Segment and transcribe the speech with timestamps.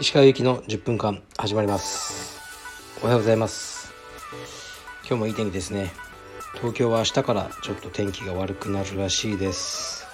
[0.00, 2.40] 石川由紀の10分間始まります。
[3.02, 3.92] おはようございます。
[5.06, 5.92] 今日もいい天気ですね。
[6.54, 10.06] 東京は明日からちょっと天気が悪くなるらしいです。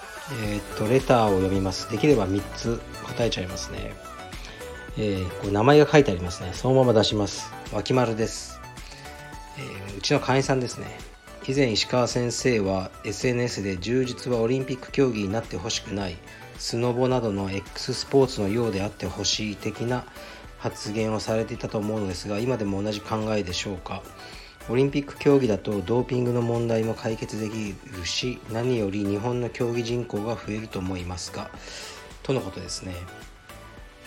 [0.43, 1.89] えー、っとレターを読みます。
[1.89, 3.93] できれば3つ答えちゃいますね。
[4.97, 6.51] えー、これ名前が書いてありますね。
[6.53, 7.49] そのまま出します。
[7.71, 8.59] 脇丸です、
[9.57, 11.12] えー、うちの会員さんですね。
[11.45, 16.15] 以前石川先生は SNS で充実はオリンピック競技になってほしくない
[16.57, 20.05] スノボなどの X スポーツのようであってほしい的な
[20.57, 24.01] 発言をされていたと思うのですが今でも同じ考えでしょうか。
[24.69, 31.51] オリンピック競技だとドーピングの問題も解決できるし何より日本の競技人口が増えると思いますが
[32.23, 32.95] とのことですね。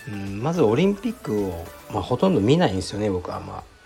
[0.07, 3.39] うんまずオリンピックを、まあ、ほとんど見ないんですよね僕は。
[3.39, 3.76] まあ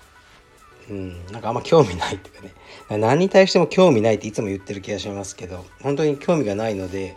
[0.92, 1.26] うん。
[1.28, 2.54] なんかあんま興味ないっていうかね。
[2.98, 7.16] 何に対しても興味ないっていつも言ってる気がしますけど本当に興味がないので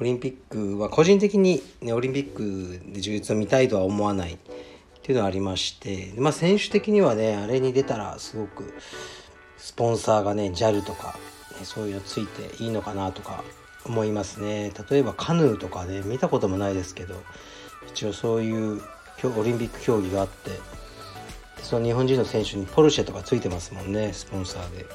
[0.00, 4.38] オリンピックは個人的に、ね、オリンピックで充実を見たいとは思わないっ
[5.02, 8.74] ていうのがありまして、まあ、選手的にはねあれに出たらすごく
[9.56, 11.18] スポンサーがね JAL とか、
[11.58, 13.42] ね、そういうのついていいのかなとか
[13.84, 14.72] 思いますね。
[14.90, 17.14] 例えばカヌーとかね見たこともないですけど
[17.88, 18.82] 一応そういう
[19.24, 20.50] オリンピック競技があって
[21.66, 24.86] その日本人の選手にポルシェとかついてますもんねスポンサーで。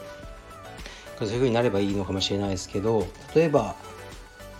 [1.19, 3.05] そういう風になればいいのかもしれないですけど
[3.35, 3.75] 例えば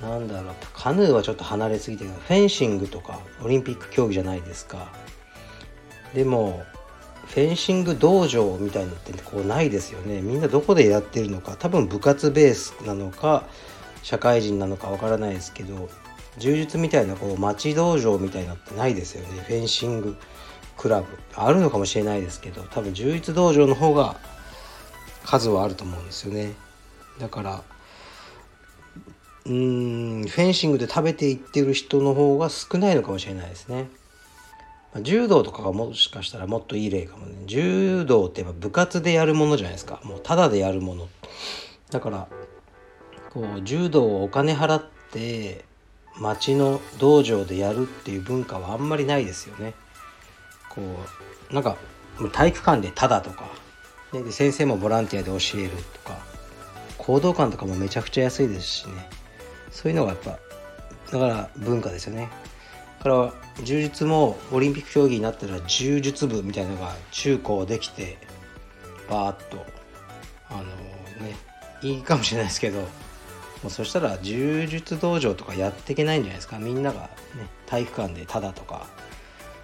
[0.02, 4.92] なんだろうカヌーはちょっと離れすぎてるフェンシングとかオリンピック競技じゃないですか。
[6.14, 6.64] でも
[7.28, 10.22] フェンシング道場みたいのってこうないですよね。
[10.22, 13.48] みんなどこでやってるのか多分部活ベースなのか
[14.04, 15.90] 社会人なのかわからないですけど
[16.38, 19.42] 柔術みたいなこう町道場みたいなってないですよね。
[19.48, 20.18] フェンシング。
[20.82, 24.18] クラブあるのかもしれないですけど多分柔術道場の方が
[25.24, 26.54] 数はあると思うんですよね
[27.20, 27.64] だから
[29.46, 33.90] うーんフェンシングで食べていってる人の方が少ないのかもしれないですね。
[35.02, 37.34] 柔道とかがもしかしたらもっといい例かもね。
[37.46, 40.00] 柔道ってやっぱ部活でやるものじゃないですか。
[40.04, 41.08] もうただでやるもの。
[41.90, 42.28] だから
[43.32, 45.66] こう柔道をお金払って
[46.20, 49.74] 町の道場でやるっていう文化はあんまりないですよね。
[50.74, 50.82] こ
[51.50, 51.78] うなんか
[52.32, 53.46] 体育館でただとか
[54.14, 56.18] で先生もボランティアで教えるとか
[56.98, 59.10] 行動館とかもめちゃくちゃ安いですしね。
[59.72, 60.38] そういうのがやっぱ
[61.12, 62.30] だから文化ですよね。
[63.00, 63.34] だから
[63.64, 68.18] 柔術もオリンピック競技になったら柔術部みたいなのが中高できて
[69.10, 69.66] バーッと
[70.50, 70.64] あの
[71.26, 71.36] ね
[71.82, 72.88] いいかもしれないですけども
[73.68, 76.60] うそしたら柔術道場とかやっていけないんじゃないですか。
[76.60, 77.02] みんなが、
[77.36, 78.88] ね、体育館でただとか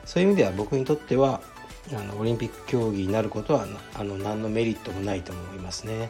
[0.07, 1.41] そういう意味では僕にとっては
[1.94, 6.09] あのオリンピック競技になることはあの何のメリットもないと思いますね。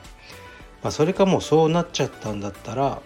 [0.84, 3.02] まあ、それかもうそうなっちゃったんだったら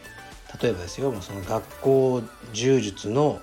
[0.62, 2.22] 例えばですよその学校
[2.52, 3.40] 柔術の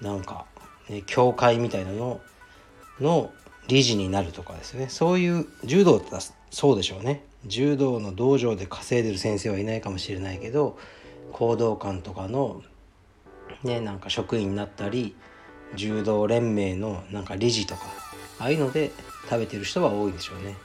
[0.00, 0.46] なんか、
[0.88, 2.20] ね、教会みたいなの
[2.98, 3.30] の
[3.68, 6.08] 理事になるとかですねそういう柔道って
[6.50, 10.78] そうでしょうね柔道の道場で稼いでる先生はいないかもしれないけど
[11.32, 12.62] 行動館とかの
[13.62, 15.14] ねなんか職員になったり
[15.74, 17.82] 柔道連盟のなんか理事とか
[18.38, 18.90] ああいうので
[19.28, 20.56] 食べてる人は多いでしょうね。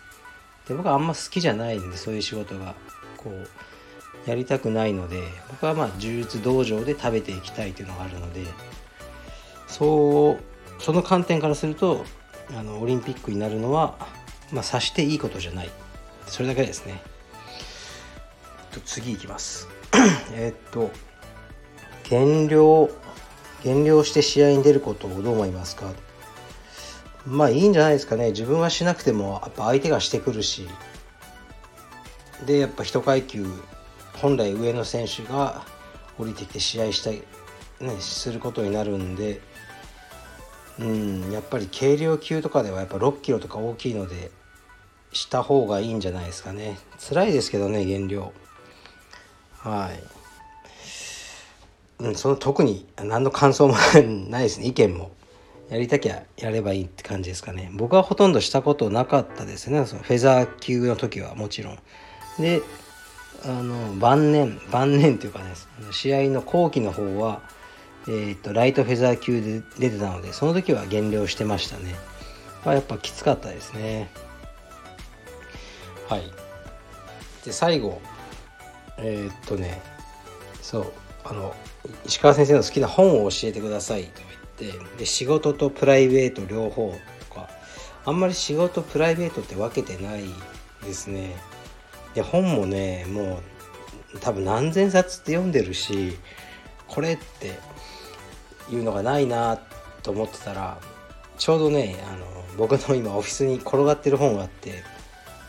[0.67, 2.75] で僕はあんま好きじゃないんでそういう仕事が
[3.15, 8.41] こうやりたくないので僕はまあ柔術道場で食べていきたいというのがあるので
[9.67, 10.37] そ
[10.79, 12.03] うその観点からすると
[12.55, 13.95] あのオリンピックになるのは、
[14.51, 15.69] まあ、さしていいことじゃない。
[16.27, 17.01] それだけですね。
[18.85, 19.67] 次いきます。
[20.33, 20.91] えっと
[22.09, 22.89] 減量
[23.63, 25.91] 減量して試合に出ることをどう思いますか？
[27.25, 28.31] まあいいんじゃないですかね。
[28.31, 30.67] 自分はしなくてもやっぱ相手がしてくるし。
[32.45, 33.47] でやっぱ一階級
[34.13, 35.65] 本来上の選手が
[36.19, 37.23] 降りてきて試合したい、
[37.79, 39.41] ね、することになるんで、
[40.77, 44.29] うん、やっぱり軽量級とかではやっぱ6キロとか大きいので
[45.13, 46.77] した方がいいんじゃないですかね。
[46.99, 48.31] 辛いですけどね減量。
[49.57, 50.03] はい、
[51.99, 53.75] うん、その特に何の感想も
[54.29, 54.67] ないですね。
[54.67, 55.11] 意見も。
[55.69, 57.69] やりたきゃやればいいって感じですかね。
[57.73, 59.85] 僕はほとんどしたことなかったですね。
[59.85, 61.79] そのフェザー級の時はもちろん。
[62.39, 62.61] で
[63.43, 65.45] あの晩年晩年っていうかね
[65.91, 67.41] 試合の後期の方は、
[68.07, 71.95] えーと、ライトフェザー級で出てたのでその時は減量してましたね、
[72.65, 74.09] やっぱきつかったですね。
[76.07, 76.31] はい。
[77.43, 78.01] で最後
[78.97, 79.81] えー、っとね
[80.61, 80.93] そう。
[81.29, 81.53] あの
[82.05, 84.21] 石川先生の好きな本を教えてくださいと
[84.59, 86.95] 言ってで仕事とプライベート両方
[87.29, 87.49] とか
[88.05, 90.23] あんまり仕事プライベートって分けてない
[90.83, 91.35] ですね。
[92.13, 93.41] で本もねも
[94.13, 96.17] う多分何千冊って読んでるし
[96.87, 97.59] これって
[98.73, 99.59] いうのがないな
[100.01, 100.79] と思ってたら
[101.37, 102.25] ちょうどねあの
[102.57, 104.83] 僕の今オフィスに転がってる本があって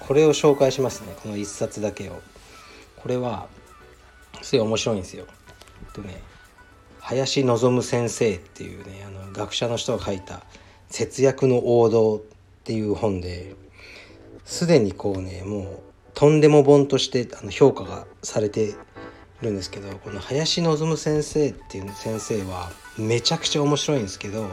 [0.00, 1.14] これを紹介しますね。
[1.22, 2.20] この1冊だけを。
[2.96, 3.46] これは
[4.42, 5.26] すごい面白いんですよ。
[6.02, 6.20] とね
[7.00, 10.42] 林望先生っていうねあの学者の人が書いた
[10.90, 12.20] 「節約の王道」っ
[12.64, 13.54] ていう本で
[14.44, 15.78] すでにこうねもう
[16.14, 18.74] とんでも本としてあの評価がされて
[19.40, 24.48] るんですけどこの林望先生っていう先生はめちゃくちゃ面白いんですけど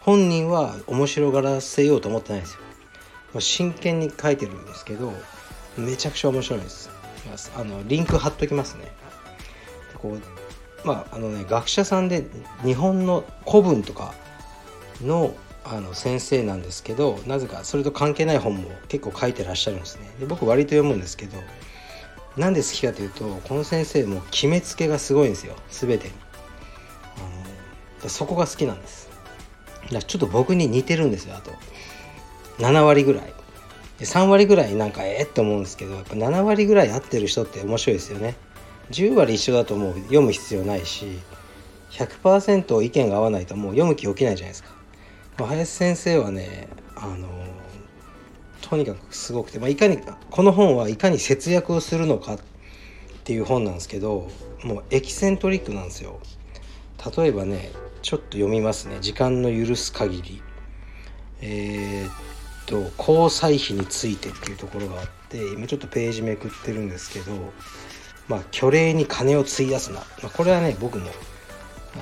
[0.00, 3.40] 本人は面白がらせようと思ってないんですよ。
[3.40, 5.12] 真剣に書いてるんですけど
[5.78, 6.90] めちゃくちゃ面白いです。
[7.56, 8.92] あのリンク貼っときますね。
[9.98, 10.41] こう
[10.84, 12.24] まああのね学者さんで
[12.64, 14.14] 日本の古文とか
[15.02, 15.34] の
[15.64, 20.10] あの先生なんですけどなぜかそれと関係ない本も結構書いてらっしゃるんですね。
[20.18, 21.38] で僕割と読むんですけど
[22.36, 25.54] なんで好きかというとこの先生も決めつけがすごいんですよ。
[25.70, 26.14] 全てに。
[28.00, 29.08] あのそこが好きなんです。
[29.92, 31.52] だちょっと僕に似てるんですよあと。
[32.58, 33.32] 7割ぐらい。
[34.00, 38.34] 3割ぐらいなんかええって思うんですけどやっぱ7割ぐらい合ってる人って面白いですよね。
[38.92, 41.18] 10割一緒だともう読む必要ないし
[41.90, 44.70] 100%意見が合わないともう読む気起きないじゃないですか。
[45.38, 47.28] 林先生はねあの
[48.60, 49.98] とにかくすごくて、まあ、いかに
[50.30, 52.38] この本はいかに節約をするのかっ
[53.24, 54.30] ていう本なんですけど
[54.62, 56.20] もうエキセントリックなんですよ。
[57.16, 57.72] 例えばね
[58.02, 58.98] ちょっと読みますね。
[59.00, 60.42] 時間の許す限り。
[61.40, 62.12] えー、っ
[62.66, 67.32] と交際費についてっていうところがあって今ちょっとページめくってるんですけど
[68.28, 71.10] まあ虚礼に金を費やすな、まあ、これはね僕も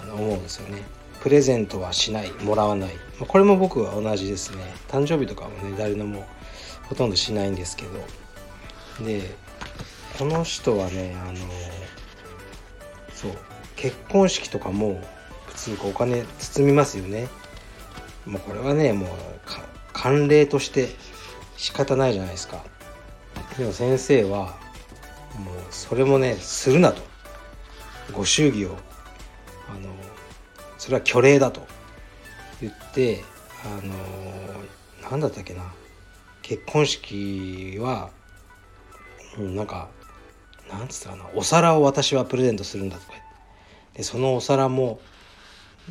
[0.03, 0.83] あの思うんですよね。
[1.21, 4.63] プレゼントはしないもらわない、まあ、これも僕は同じですね。
[4.89, 6.27] 誕生日とかもね誰のも
[6.89, 8.01] ほとんどしないんですけど。
[9.05, 9.23] で
[10.19, 11.39] この人はねあの
[13.15, 13.33] そう
[13.77, 15.03] 結婚式とかも
[15.47, 17.29] 普通お金包みますよね。
[18.27, 19.09] もうこれはねもう
[19.95, 20.89] 慣例として
[21.57, 22.63] 仕方ないじゃないですか。
[23.57, 24.59] でも先生は
[25.41, 27.03] もうそれもねするなと。
[28.13, 28.77] ご祝儀を
[29.69, 29.89] あの
[30.79, 31.67] それは虚礼だと。
[32.61, 33.23] 言って
[33.65, 33.95] あの
[35.11, 35.73] 何だったっけな。
[36.43, 38.11] 結婚式は、
[39.39, 39.89] なんか
[40.69, 41.25] なんつったかな。
[41.35, 43.13] お皿を私はプレゼントするんだとか。
[43.95, 45.01] でそのお皿も、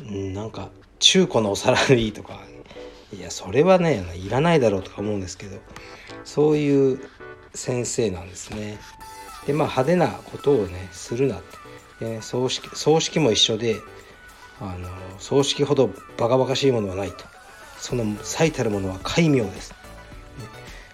[0.02, 2.40] ん、なんか中古のお皿でいいとか。
[3.12, 5.58] いやそれはねいらないだろうとか思うんですけど。
[6.24, 7.00] そういう
[7.54, 8.78] 先生なんですね。
[9.46, 11.42] でまあ派手なことをねするなっ
[11.98, 13.76] て、ね、葬式葬式も一緒で
[14.60, 14.88] あの
[15.18, 17.24] 葬式ほどバカバカしいものはないと。
[17.78, 19.74] その最たるものは戒名です。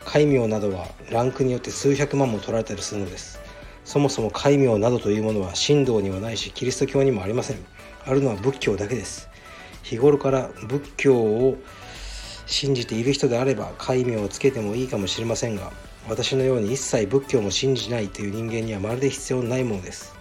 [0.05, 3.41] 戒名などはランクによって数百万も取られたりするのです。
[3.85, 7.59] そもそも戒名などというものは神道にはないしキリスト教にもありません。
[8.05, 9.29] あるのは仏教だけです。
[9.83, 11.57] 日頃から仏教を
[12.47, 15.73] 信じている人であれば戒名をつけてもいいかもしれませんが
[16.09, 20.15] 私のように一切仏教も信じないという人間にはまるで必要ないものです。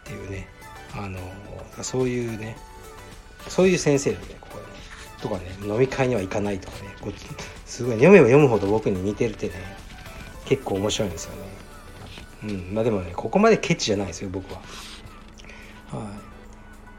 [0.00, 0.48] っていうね
[0.94, 1.18] あの
[1.82, 2.56] そういうね
[3.48, 4.64] そういう先生でねここね
[5.22, 7.10] とかね飲み会には行かないとかねこ
[7.64, 9.54] すごい読めば読むほど僕に似てるってね
[10.44, 11.38] 結構面白いんですよね。
[12.42, 14.60] うんまあでもねここまでケチじゃないですよ僕は。
[15.92, 16.10] は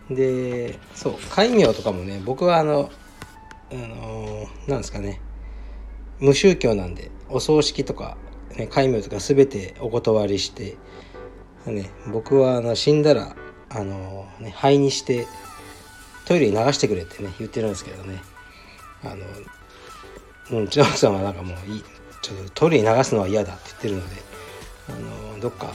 [0.10, 0.16] い。
[0.16, 2.90] でそう戒名とかもね僕はあの
[3.72, 5.22] あのなんですかね
[6.22, 8.16] 無宗教なんでお葬式とか、
[8.56, 10.78] ね、戒名とか全てお断りして、
[11.66, 13.36] ね、僕はあの死んだら
[13.70, 15.28] あの、ね、灰にして
[16.26, 18.22] トイレに流してくれってね言ってるんですけどね
[19.04, 19.26] あの
[20.60, 21.84] うん千代さんはなんかもういい
[22.22, 24.16] ちょっとトイレに流すのは嫌だって言ってるので
[24.90, 25.72] あのどっか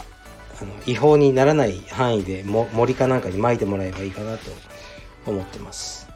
[0.61, 4.51] あの違法にならない範囲でも森かなんかに撒いてもらえばいいかなと
[5.27, 6.09] 思ってます。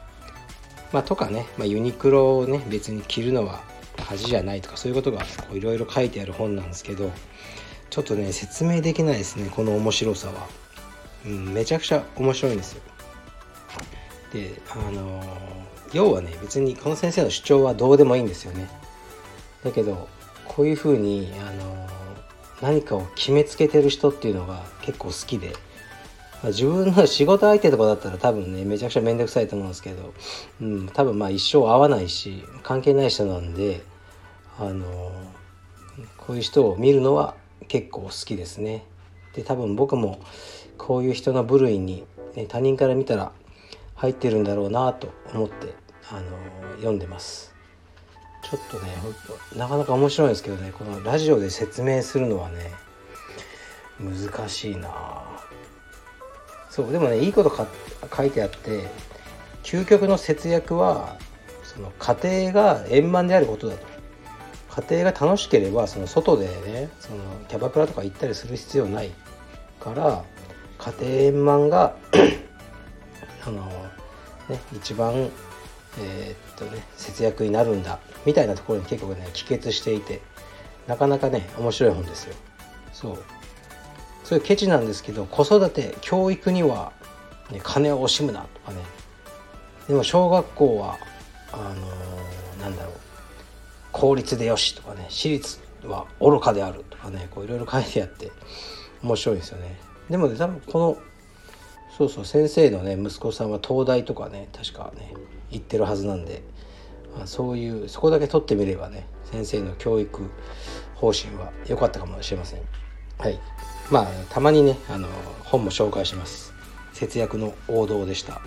[0.91, 3.61] まあ、とかね、まあ、ユニクロをね別に着るのは
[3.97, 7.11] 恥じゃないとかそういうことがいろいろ書いてある本なんですけど
[7.89, 10.47] ちょっとね説明できないですねこの面白さは。
[11.23, 12.81] うん、めちゃくちゃ面白いんですよ。
[14.33, 15.21] であの
[15.93, 18.69] 要はね別にこの先生の主張はどうでもいいんですよね。
[19.63, 20.07] だけど
[20.47, 21.87] こういうふうにあの
[22.61, 25.53] 何かを決めつけてる人っていうのが結構好きで、
[26.43, 30.13] 自分の仕事相手とかだったら多分ねめちゃくちゃ面倒くさいと思うんですけど、
[30.61, 33.83] うん、多分まあ一生会わないし関係ない人なんで
[34.59, 35.11] あの
[36.17, 37.35] こういう人を見るのは
[37.67, 38.85] 結構好きですね。
[39.33, 40.19] で多分僕も
[40.77, 42.03] こういう人の部類に、
[42.35, 43.31] ね、他人から見たら
[43.95, 45.73] 入ってるんだろうなと思って
[46.09, 46.21] あの
[46.77, 47.53] 読んでます。
[48.43, 49.19] ちょっとねほんと
[49.57, 52.71] なかなか面白いんですけどねこのラジオで説明するのはね
[53.99, 55.23] 難しいな
[56.71, 57.67] そうでもねいいことか
[58.15, 58.89] 書いてあって
[59.61, 61.17] 究極の節約は
[61.63, 63.91] その家庭が円満であることだと。
[64.81, 69.11] 家庭が楽しければその外でねそのキャバクラとか行ったりする必要ない。
[69.79, 70.23] から
[70.77, 71.95] 家庭円満が
[73.45, 73.65] あの、
[74.47, 75.29] ね、一番
[75.99, 77.99] えー、っとね節約になるんだ。
[78.25, 80.21] みたいなところに結構ね帰結していて。
[80.87, 82.35] なかなかね面白い本ですよ。
[82.91, 83.23] そう。
[84.31, 86.93] そういうケチなんですけど子育て教育には、
[87.51, 88.77] ね、金を惜しむなとかね。
[89.89, 90.97] でも小学校は
[91.51, 92.93] あのー、なんだろう。
[93.91, 98.31] 公立でよしとかね私立は愚かであるとかねこういろいろ書いてあって
[99.03, 99.77] 面白いですよね。
[100.09, 100.97] でもね多分この
[101.97, 105.13] そうそう先生のね息子さんは東大とかね確かね
[105.49, 106.41] 行ってるはずなんで、
[107.17, 110.21] まあ、そういうそこだけ取ってみればね先生の教育
[110.95, 112.61] 方針は良かったかもしれません。
[113.17, 113.37] はい。
[113.91, 115.07] まあたまにねあの
[115.43, 116.53] 本も紹介します。
[116.93, 118.41] 節約の王道でした。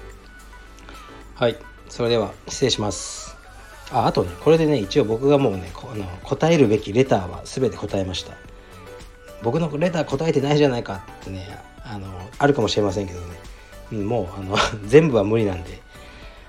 [1.34, 1.56] はい
[1.88, 3.36] それでは失礼します。
[3.92, 8.34] ああとねこれでね一応僕がもうねあの答えるべきレターは全て答えました。
[9.42, 12.08] 僕のレター答えてないじゃないかってねあの
[12.38, 14.02] あるかもしれませんけどね。
[14.02, 14.56] もうあの
[14.88, 15.82] 全部は無理なんで。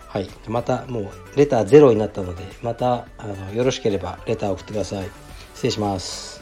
[0.08, 5.10] はい、またもうレターゼロになったのでまたあのよろしければレター送ってください。
[5.54, 6.35] 失礼します。